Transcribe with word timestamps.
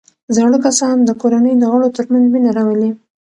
زاړه 0.35 0.57
کسان 0.65 0.95
د 1.03 1.09
کورنۍ 1.21 1.53
د 1.57 1.63
غړو 1.71 1.87
ترمنځ 1.97 2.25
مینه 2.33 2.51
راولي 2.57 2.91